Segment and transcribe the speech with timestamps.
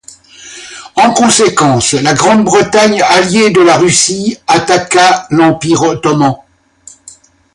[0.95, 6.37] En conséquence, la Grande-Bretagne, alliée de la Russie, attaqua l'Empire ottoman.